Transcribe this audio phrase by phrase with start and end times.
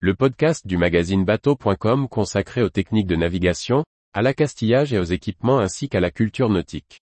[0.00, 5.58] le podcast du magazine bateau.com consacré aux techniques de navigation, à l'accastillage et aux équipements
[5.58, 7.00] ainsi qu'à la culture nautique.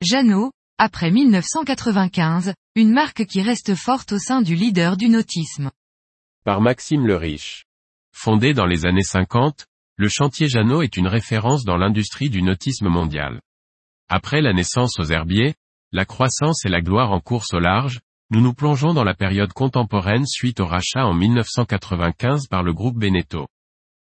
[0.00, 5.70] Jeannot, après 1995, une marque qui reste forte au sein du leader du nautisme.
[6.44, 7.64] Par Maxime le Riche.
[8.12, 9.66] Fondé dans les années 50,
[9.96, 13.40] le chantier Jeannot est une référence dans l'industrie du nautisme mondial.
[14.08, 15.54] Après la naissance aux herbiers,
[15.92, 19.52] la croissance et la gloire en course au large, nous nous plongeons dans la période
[19.52, 23.46] contemporaine suite au rachat en 1995 par le groupe Beneteau.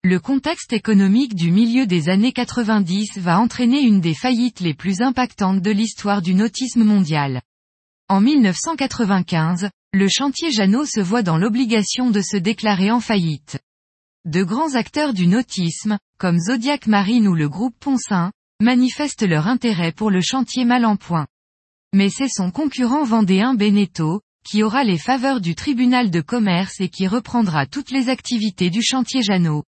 [0.04, 5.02] Le contexte économique du milieu des années 90 va entraîner une des faillites les plus
[5.02, 7.42] impactantes de l'histoire du nautisme mondial.
[8.10, 13.60] En 1995, le chantier Jeannot se voit dans l'obligation de se déclarer en faillite.
[14.28, 19.94] De grands acteurs du nautisme, comme Zodiac Marine ou le groupe Poncin, manifestent leur intérêt
[19.94, 20.86] pour le chantier mal.
[21.94, 26.90] Mais c'est son concurrent vendéen Beneteau, qui aura les faveurs du tribunal de commerce et
[26.90, 29.64] qui reprendra toutes les activités du chantier Jeannot.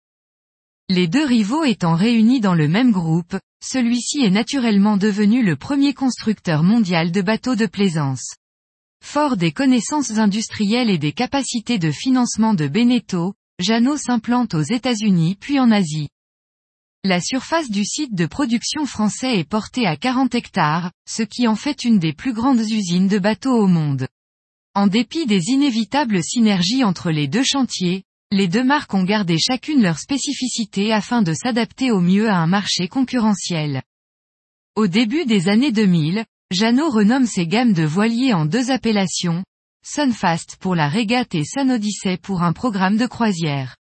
[0.90, 5.94] Les deux rivaux étant réunis dans le même groupe, celui-ci est naturellement devenu le premier
[5.94, 8.34] constructeur mondial de bateaux de plaisance.
[9.02, 15.36] Fort des connaissances industrielles et des capacités de financement de Beneteau, Jeannot s'implante aux États-Unis
[15.38, 16.08] puis en Asie.
[17.04, 21.56] La surface du site de production français est portée à 40 hectares, ce qui en
[21.56, 24.08] fait une des plus grandes usines de bateaux au monde.
[24.76, 29.82] En dépit des inévitables synergies entre les deux chantiers, les deux marques ont gardé chacune
[29.82, 33.82] leur spécificité afin de s'adapter au mieux à un marché concurrentiel.
[34.76, 39.44] Au début des années 2000, Jeannot renomme ses gammes de voiliers en deux appellations,
[39.84, 43.76] Sunfast pour la régate et Sun Odyssey pour un programme de croisière.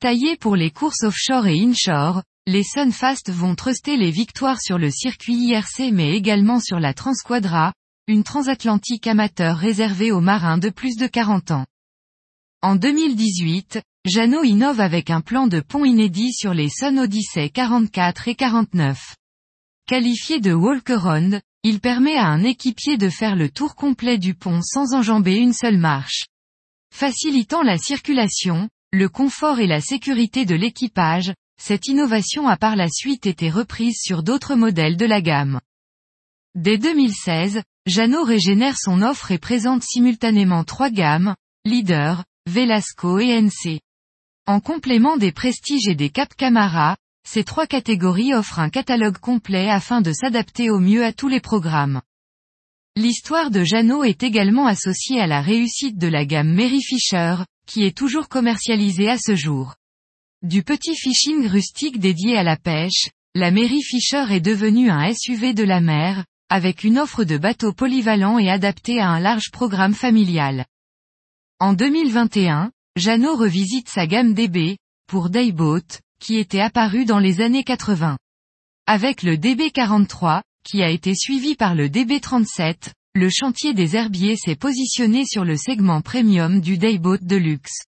[0.00, 4.90] Taillés pour les courses offshore et inshore, les Sunfast vont truster les victoires sur le
[4.90, 7.72] circuit IRC mais également sur la Transquadra,
[8.06, 11.66] une transatlantique amateur réservée aux marins de plus de 40 ans.
[12.62, 18.28] En 2018, Jeannot innove avec un plan de pont inédit sur les Sun Odyssey 44
[18.28, 19.16] et 49.
[19.86, 24.60] Qualifié de walk-around, il permet à un équipier de faire le tour complet du pont
[24.62, 26.26] sans enjamber une seule marche.
[26.94, 32.88] Facilitant la circulation, le confort et la sécurité de l'équipage, cette innovation a par la
[32.88, 35.58] suite été reprise sur d'autres modèles de la gamme.
[36.54, 43.80] Dès 2016, Jeannot régénère son offre et présente simultanément trois gammes, Leader, Velasco et NC.
[44.46, 46.96] En complément des Prestige et des Cap Camara,
[47.26, 51.40] ces trois catégories offrent un catalogue complet afin de s'adapter au mieux à tous les
[51.40, 52.00] programmes.
[52.96, 57.36] L'histoire de Jeannot est également associée à la réussite de la gamme Mary Fisher,
[57.66, 59.74] qui est toujours commercialisée à ce jour.
[60.42, 65.54] Du petit fishing rustique dédié à la pêche, la Mary Fisher est devenue un SUV
[65.54, 69.94] de la mer, avec une offre de bateaux polyvalents et adapté à un large programme
[69.94, 70.66] familial.
[71.58, 74.76] En 2021, Jeannot revisite sa gamme DB,
[75.08, 78.16] pour Dayboat, qui était apparu dans les années 80.
[78.86, 84.56] Avec le DB43, qui a été suivi par le DB37, le chantier des herbiers s'est
[84.56, 87.82] positionné sur le segment premium du Dayboat de luxe.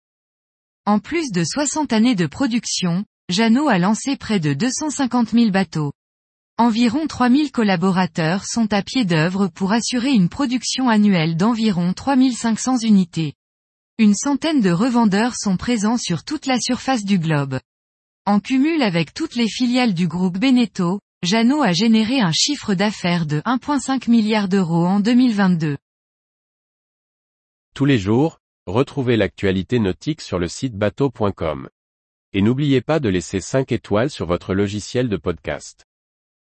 [0.87, 5.92] En plus de 60 années de production, Jeannot a lancé près de 250 000 bateaux.
[6.56, 13.34] Environ 3000 collaborateurs sont à pied d'œuvre pour assurer une production annuelle d'environ 3500 unités.
[13.98, 17.59] Une centaine de revendeurs sont présents sur toute la surface du globe.
[18.25, 23.27] En cumul avec toutes les filiales du groupe Beneteau, Jeannot a généré un chiffre d'affaires
[23.27, 25.77] de 1,5 milliard d'euros en 2022.
[27.75, 31.69] Tous les jours, retrouvez l'actualité nautique sur le site bateau.com.
[32.33, 35.84] Et n'oubliez pas de laisser 5 étoiles sur votre logiciel de podcast.